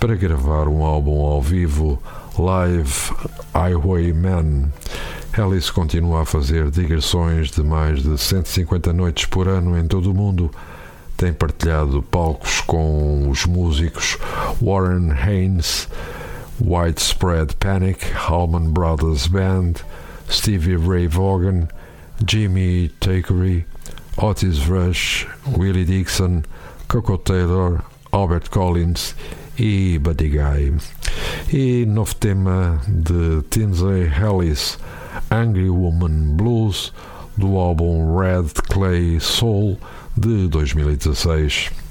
para 0.00 0.14
gravar 0.16 0.66
um 0.66 0.82
álbum 0.82 1.20
ao 1.26 1.42
vivo, 1.42 2.02
Live 2.38 3.12
Highwayman. 3.52 4.72
Alice 5.36 5.70
continua 5.70 6.22
a 6.22 6.24
fazer 6.24 6.70
digressões 6.70 7.50
de 7.50 7.62
mais 7.62 8.02
de 8.02 8.16
150 8.16 8.92
noites 8.94 9.26
por 9.26 9.46
ano 9.46 9.78
em 9.78 9.86
todo 9.86 10.10
o 10.10 10.14
mundo. 10.14 10.50
Tem 11.18 11.34
partilhado 11.34 12.02
palcos 12.02 12.62
com 12.62 13.28
os 13.28 13.44
músicos 13.44 14.16
Warren 14.62 15.12
Haynes, 15.12 15.86
Widespread 16.58 17.56
Panic, 17.56 18.06
Allman 18.26 18.70
Brothers 18.70 19.26
Band, 19.26 19.74
Stevie 20.30 20.76
Ray 20.76 21.08
Vaughan, 21.08 21.68
Jimmy 22.26 22.88
Takery, 23.00 23.66
Otis 24.16 24.66
Rush, 24.66 25.26
Willie 25.56 25.84
Dixon, 25.84 26.44
Coco 26.88 27.18
Taylor, 27.18 27.82
Albert 28.12 28.50
Collins 28.50 29.14
e 29.58 29.98
Buddy 29.98 30.28
Guy. 30.28 30.74
E 31.52 31.86
novo 31.86 32.14
tema 32.14 32.80
de 32.88 33.42
Tinsley 33.50 34.10
Ellis, 34.10 34.78
Angry 35.30 35.70
Woman 35.70 36.36
Blues, 36.36 36.92
do 37.36 37.58
álbum 37.58 38.16
Red 38.16 38.50
Clay 38.68 39.18
Soul 39.20 39.78
de 40.16 40.48
2016. 40.48 41.83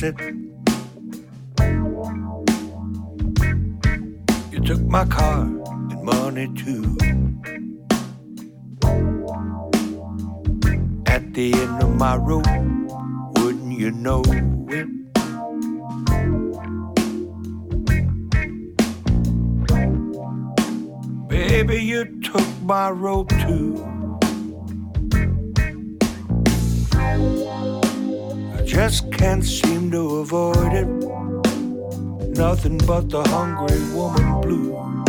Discuss. 0.00 0.32
You 4.50 4.60
took 4.64 4.80
my 4.82 5.04
car 5.04 5.42
and 5.42 6.02
money 6.02 6.48
too. 6.54 6.96
At 11.06 11.34
the 11.34 11.52
end 11.52 11.82
of 11.82 11.96
my 11.96 12.16
rope, 12.16 12.46
wouldn't 13.38 13.78
you 13.78 13.90
know 13.90 14.22
it? 14.26 14.44
Baby, 21.28 21.84
you 21.84 22.20
took 22.22 22.62
my 22.62 22.90
rope 22.90 23.28
too. 23.28 23.99
Just 28.80 29.12
can't 29.12 29.44
seem 29.44 29.90
to 29.90 30.20
avoid 30.20 30.72
it. 30.72 30.88
Nothing 32.38 32.78
but 32.86 33.10
the 33.10 33.22
hungry 33.28 33.78
woman 33.94 34.40
blue. 34.40 34.99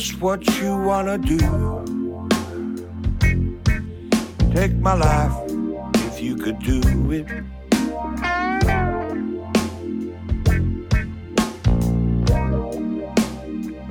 Just 0.00 0.22
what 0.22 0.46
you 0.58 0.74
wanna 0.78 1.18
do. 1.18 1.38
Take 4.54 4.74
my 4.76 4.94
life 4.94 5.36
if 6.08 6.22
you 6.22 6.36
could 6.36 6.58
do 6.60 6.80
it. 7.12 7.26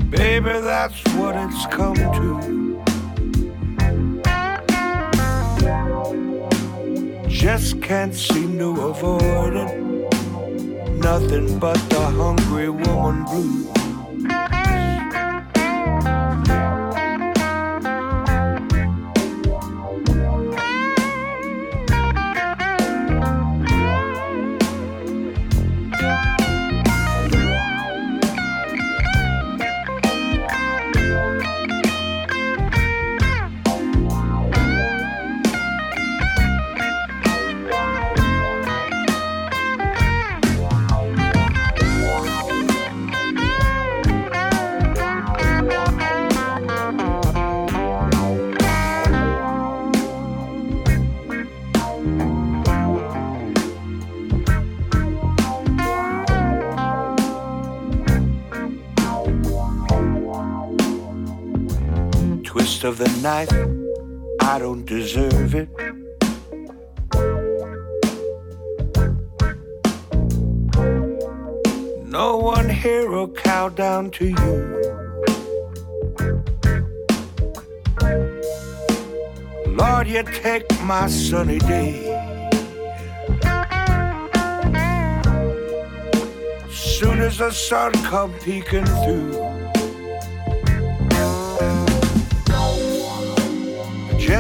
Baby, 0.09 0.53
that's 0.71 0.99
what 1.13 1.35
it's 1.35 1.65
come 1.67 2.01
to. 2.17 2.29
Just 7.27 7.81
can't 7.83 8.15
seem 8.15 8.57
to 8.57 8.69
avoid 8.87 9.53
it. 9.53 9.71
Nothing 11.09 11.59
but 11.59 11.77
the 11.91 12.01
hungry 12.01 12.69
woman 12.69 13.25
blues. 13.25 13.88
Of 62.89 62.97
the 62.97 63.09
knife, 63.21 63.51
I 64.41 64.57
don't 64.57 64.83
deserve 64.83 65.53
it. 65.53 65.69
No 72.07 72.37
one 72.37 72.67
here 72.67 73.07
will 73.11 73.27
cow 73.27 73.69
down 73.69 74.09
to 74.17 74.25
you. 74.29 74.55
Lord, 79.67 80.07
you 80.07 80.23
take 80.23 80.65
my 80.81 81.07
sunny 81.07 81.59
day. 81.59 81.93
Soon 86.71 87.21
as 87.21 87.37
the 87.37 87.51
sun 87.51 87.91
come 88.09 88.33
peeking 88.43 88.85
through. 89.03 89.48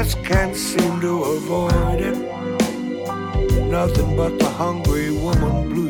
Just 0.03 0.23
can't 0.23 0.55
seem 0.55 1.01
to 1.01 1.23
avoid 1.23 1.99
it. 1.99 2.17
Nothing 3.65 4.15
but 4.15 4.39
the 4.39 4.49
hungry 4.61 5.11
woman 5.11 5.67
blues. 5.69 5.89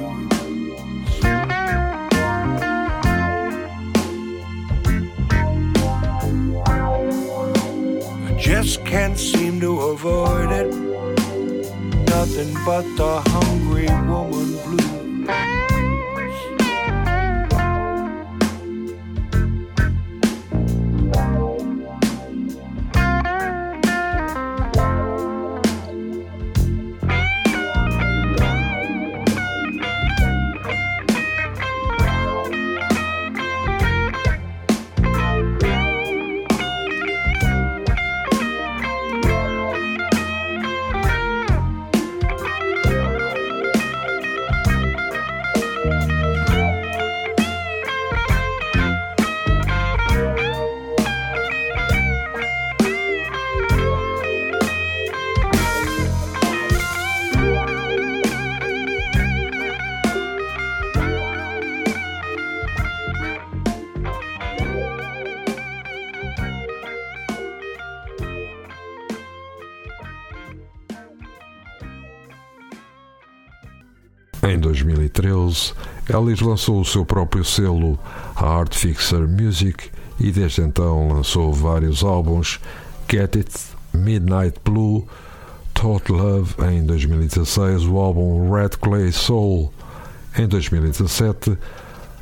I 8.26 8.34
just 8.40 8.84
can't 8.84 9.20
seem 9.20 9.60
to 9.60 9.80
avoid 9.94 10.52
it. 10.62 10.74
Nothing 12.10 12.54
but 12.66 12.86
the 12.98 13.22
hungry 13.28 13.90
woman 14.10 14.39
Ellis 76.20 76.42
lançou 76.42 76.82
o 76.82 76.86
seu 76.86 77.06
próprio 77.06 77.46
selo, 77.46 77.98
a 78.36 78.46
Art 78.46 78.76
Fixer 78.76 79.26
Music, 79.26 79.90
e 80.20 80.34
desde 80.34 80.62
então 80.62 81.08
lançou 81.08 81.54
vários 81.54 82.04
álbuns: 82.04 82.60
Get 83.10 83.38
It, 83.38 83.50
Midnight 83.94 84.60
Blue, 84.66 85.08
Thought 85.74 86.12
Love 86.12 86.56
em 86.74 86.86
2016, 86.86 87.86
o 87.86 87.98
álbum 87.98 88.52
Red 88.52 88.72
Clay 88.82 89.14
Soul 89.14 89.72
em 90.38 90.46
2017. 90.46 91.58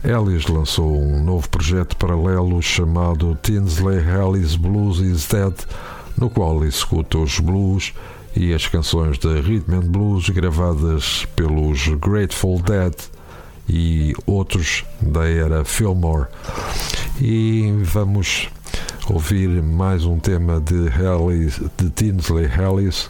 Ellis 0.04 0.46
lançou 0.46 0.96
um 0.96 1.24
novo 1.24 1.50
projeto 1.50 1.98
paralelo 1.98 2.62
chamado 2.62 3.36
Tinsley 3.42 3.98
Ellis 3.98 4.56
Blues 4.56 5.00
is 5.00 5.28
Dead, 5.28 5.56
no 6.16 6.30
qual 6.30 6.64
executa 6.64 7.18
os 7.18 7.40
blues 7.40 7.96
e 8.36 8.54
as 8.54 8.68
canções 8.68 9.18
de 9.18 9.42
rhythm 9.42 9.74
and 9.74 9.88
blues 9.92 10.30
gravadas 10.30 11.26
pelos 11.36 11.88
Grateful 11.88 12.62
Dead 12.62 13.17
e 13.68 14.14
outros 14.26 14.86
da 15.02 15.28
era 15.28 15.66
Fillmore. 15.66 16.28
E 17.20 17.74
vamos 17.84 18.50
ouvir 19.10 19.62
mais 19.62 20.06
um 20.06 20.20
tema 20.20 20.60
de, 20.60 20.88
Hellis, 20.88 21.60
de 21.78 21.90
Tinsley 21.90 22.46
Ellis, 22.46 23.10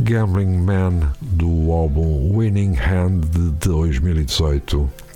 Gambling 0.00 0.58
Man, 0.58 1.12
do 1.20 1.72
álbum 1.72 2.36
Winning 2.36 2.76
Hand 2.76 3.20
de 3.30 3.50
2018. 3.68 5.07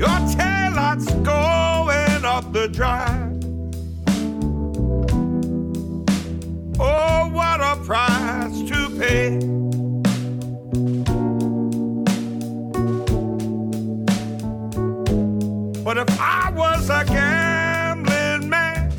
Your 0.00 0.08
taillight's 0.08 1.12
going 1.16 2.24
up 2.24 2.54
the 2.54 2.68
drive. 2.68 3.36
Oh, 6.80 7.28
what 7.30 7.60
a 7.60 7.76
price 7.84 8.62
to 8.70 8.88
pay. 8.98 9.38
But 15.84 15.98
if 15.98 16.18
I 16.18 16.50
was 16.56 16.88
a 16.88 17.04
gambling 17.04 18.48
man, 18.48 18.90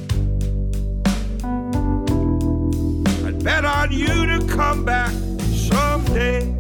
I'd 3.26 3.44
bet 3.44 3.66
on 3.66 3.92
you 3.92 4.28
to 4.28 4.46
come 4.48 4.86
back 4.86 5.12
someday. 5.50 6.51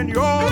in 0.00 0.08
your 0.08 0.49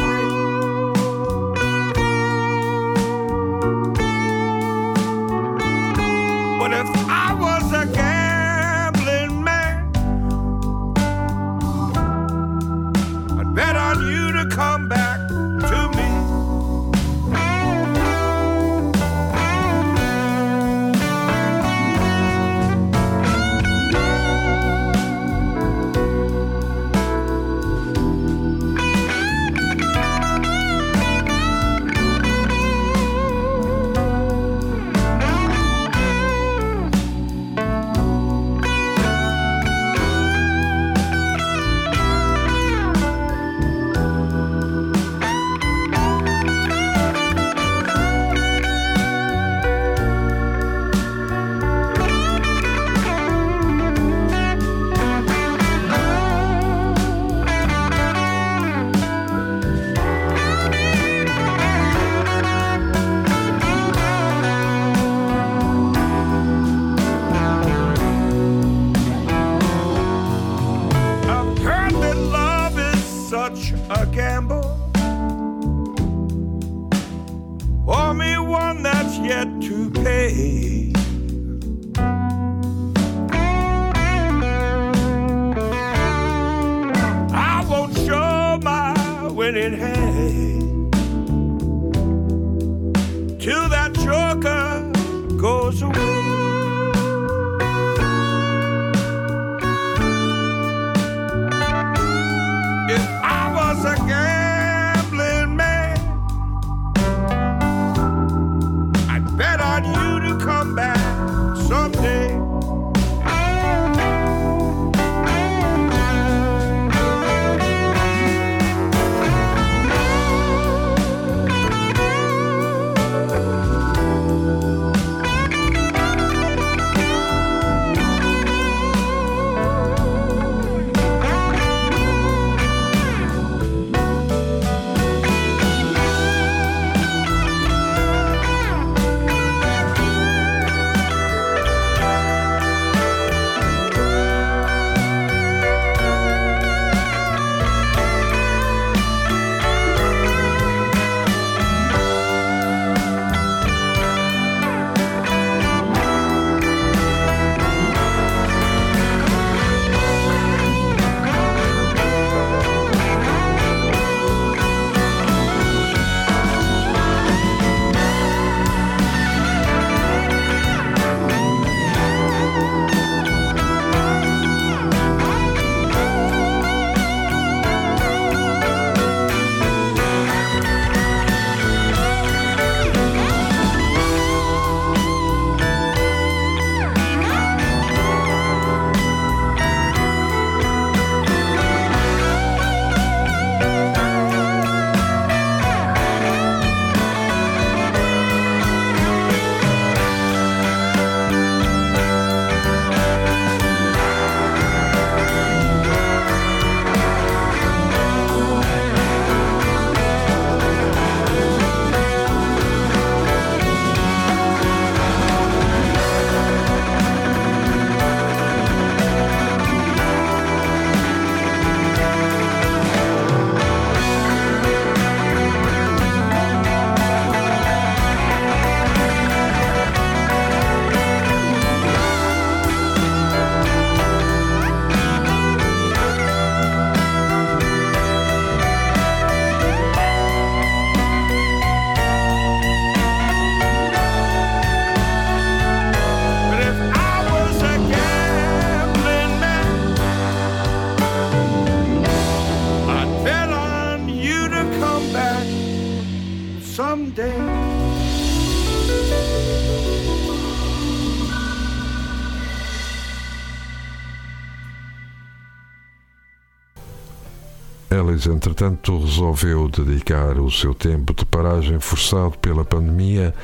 Entretanto, 268.26 268.98
resolveu 268.98 269.68
dedicar 269.68 270.38
o 270.38 270.50
seu 270.50 270.74
tempo 270.74 271.14
de 271.14 271.24
paragem 271.24 271.78
forçado 271.78 272.38
pela 272.38 272.64
pandemia 272.64 273.34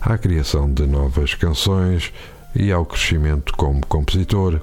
à 0.00 0.18
criação 0.18 0.72
de 0.72 0.86
novas 0.86 1.34
canções 1.34 2.12
e 2.54 2.70
ao 2.70 2.84
crescimento 2.84 3.52
como 3.56 3.84
compositor. 3.86 4.60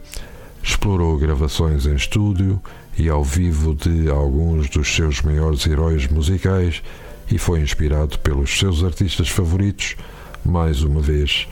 Explorou 0.64 1.18
gravações 1.18 1.86
em 1.86 1.96
estúdio 1.96 2.62
e 2.98 3.10
ao 3.10 3.24
vivo 3.24 3.76
de 3.76 4.10
alguns 4.10 4.70
dos 4.70 4.94
seus 4.94 5.22
maiores 5.22 5.66
heróis 5.66 6.08
musicais 6.08 6.82
e 7.30 7.38
foi 7.38 7.60
inspirado 7.60 8.20
pelos 8.20 8.58
seus 8.58 8.84
artistas 8.84 9.30
favoritos. 9.30 9.96
Mais 10.44 10.84
uma 10.84 11.02
vez, 11.02 11.48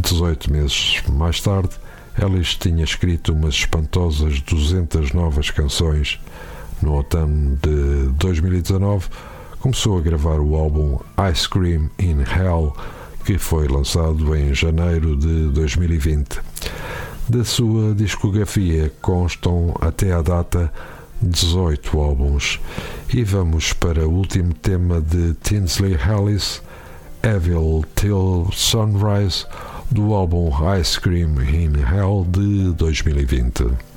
18 0.00 0.52
meses 0.52 1.02
mais 1.08 1.40
tarde, 1.40 1.70
Ellis 2.20 2.54
tinha 2.54 2.84
escrito 2.84 3.32
umas 3.32 3.54
espantosas 3.54 4.40
200 4.40 5.12
novas 5.12 5.50
canções. 5.50 6.18
No 6.82 6.94
outono 6.94 7.58
de 7.62 8.10
2019, 8.18 9.08
começou 9.58 9.98
a 9.98 10.00
gravar 10.00 10.40
o 10.40 10.56
álbum 10.56 10.98
Ice 11.30 11.48
Cream 11.48 11.90
in 11.98 12.20
Hell, 12.22 12.74
que 13.24 13.36
foi 13.36 13.68
lançado 13.68 14.34
em 14.34 14.54
janeiro 14.54 15.14
de 15.14 15.48
2020. 15.48 16.40
Da 17.28 17.44
sua 17.44 17.94
discografia 17.94 18.90
constam 19.02 19.74
até 19.80 20.12
à 20.12 20.22
data 20.22 20.72
18 21.20 22.00
álbuns. 22.00 22.58
E 23.12 23.22
vamos 23.22 23.74
para 23.74 24.08
o 24.08 24.12
último 24.12 24.54
tema 24.54 25.00
de 25.00 25.34
Tinsley 25.42 25.94
Ellis, 25.94 26.62
Evil 27.22 27.84
Till 27.94 28.48
Sunrise, 28.52 29.44
do 29.90 30.14
álbum 30.14 30.50
Ice 30.80 30.98
Cream 30.98 31.34
in 31.42 31.74
Hell 31.76 32.26
de 32.26 32.72
2020. 32.72 33.89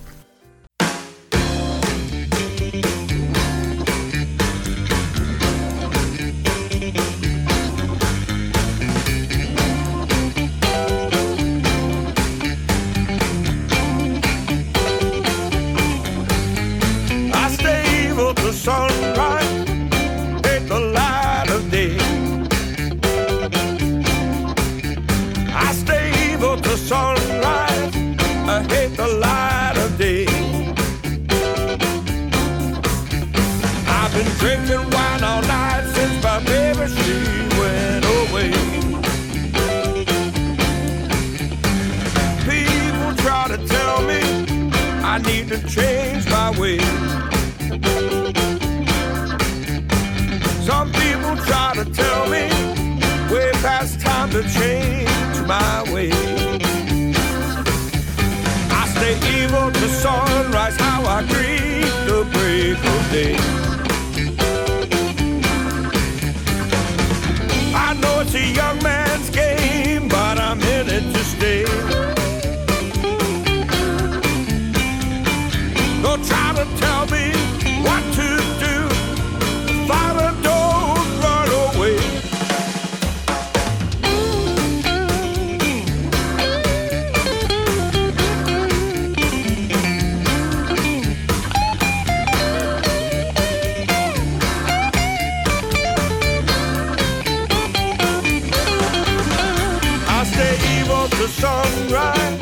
sunrise. 101.42 102.40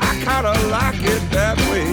I 0.00 0.12
kinda 0.26 0.54
like 0.76 1.02
it 1.14 1.22
that 1.36 1.58
way. 1.70 1.90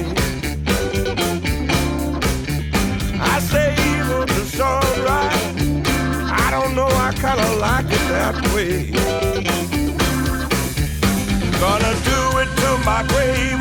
I 3.34 3.39
savor 3.39 4.26
the 4.26 4.43
sunrise. 4.59 5.55
I 6.45 6.47
don't 6.51 6.74
know, 6.76 6.91
I 7.07 7.11
kinda 7.26 7.49
like 7.65 7.89
it 7.97 8.05
that 8.15 8.36
way. 8.53 8.74
Gonna 11.63 11.93
do 12.11 12.19
it 12.41 12.49
to 12.61 12.69
my 12.86 13.01
grave. 13.11 13.52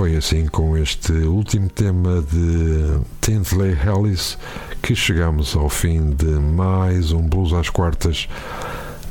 Foi 0.00 0.16
assim 0.16 0.46
com 0.46 0.78
este 0.78 1.12
último 1.12 1.68
tema 1.68 2.22
de 2.22 3.02
Tinsley 3.20 3.76
Ellis 3.86 4.38
que 4.80 4.96
chegamos 4.96 5.54
ao 5.54 5.68
fim 5.68 6.12
de 6.12 6.24
mais 6.24 7.12
um 7.12 7.20
Blues 7.20 7.52
às 7.52 7.68
Quartas. 7.68 8.26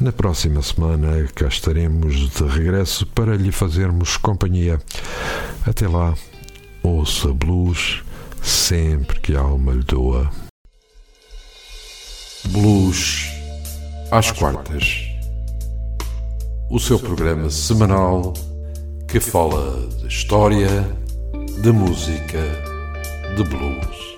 Na 0.02 0.12
próxima 0.12 0.64
semana 0.64 1.28
cá 1.36 1.46
estaremos 1.46 2.32
de 2.32 2.44
regresso 2.44 3.06
para 3.06 3.38
lhe 3.38 3.52
fazermos 3.52 4.18
companhia. 4.18 4.82
Até 5.64 5.88
lá, 5.88 6.16
ouça 6.82 7.32
blues 7.36 8.02
sempre 8.42 9.20
que 9.20 9.36
a 9.36 9.42
alma 9.42 9.74
lhe 9.74 9.84
doa. 9.84 10.32
Blues 12.48 13.30
às 14.10 14.32
quartas. 14.32 15.04
O 16.68 16.80
seu 16.80 16.98
programa 16.98 17.52
semanal 17.52 18.34
que 19.08 19.20
fala 19.20 19.99
história, 20.10 20.84
de 21.62 21.72
música, 21.72 22.42
de 23.38 23.44
blues. 23.44 24.09